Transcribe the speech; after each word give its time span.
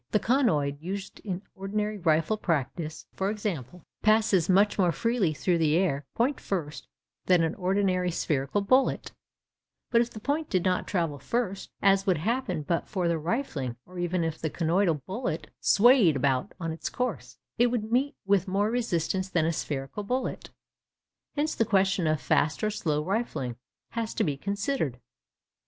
The 0.09 0.19
conoid 0.19 0.81
used 0.81 1.19
in 1.19 1.43
ordinary 1.53 1.99
rifle 1.99 2.35
practice, 2.35 3.05
for 3.13 3.29
example, 3.29 3.83
passes 4.01 4.49
much 4.49 4.79
more 4.79 4.91
freely 4.91 5.31
through 5.31 5.59
the 5.59 5.75
air, 5.77 6.07
point 6.15 6.39
first, 6.39 6.87
than 7.27 7.43
an 7.43 7.53
ordinary 7.53 8.09
spherical 8.09 8.61
bullet; 8.61 9.11
but 9.91 10.01
if 10.01 10.09
the 10.09 10.19
point 10.19 10.49
did 10.49 10.65
not 10.65 10.87
travel 10.87 11.19
first, 11.19 11.69
as 11.83 12.07
would 12.07 12.17
happen 12.17 12.63
but 12.63 12.87
for 12.87 13.07
the 13.07 13.19
rifling, 13.19 13.75
or 13.85 13.99
even 13.99 14.23
if 14.23 14.39
the 14.39 14.49
conoidal 14.49 15.03
bullet 15.05 15.51
'swayed 15.59 16.15
about' 16.15 16.53
on 16.59 16.71
its 16.71 16.89
course, 16.89 17.37
it 17.59 17.67
would 17.67 17.91
meet 17.91 18.15
with 18.25 18.47
more 18.47 18.71
resistance 18.71 19.29
than 19.29 19.45
a 19.45 19.53
spherical 19.53 20.01
bullet. 20.01 20.49
Hence 21.35 21.53
the 21.53 21.63
question 21.63 22.07
of 22.07 22.19
'fast 22.19 22.63
or 22.63 22.71
slow 22.71 23.03
rifling' 23.05 23.55
has 23.89 24.15
to 24.15 24.23
be 24.23 24.35
considered. 24.35 24.99